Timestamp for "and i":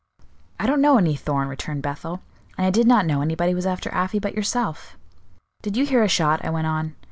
2.57-2.71